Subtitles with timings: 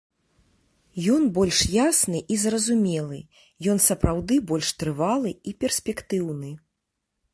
[1.15, 3.19] Ён больш ясны і зразумелы,
[3.75, 6.49] ён сапраўды больш трывалы і перспектыўны.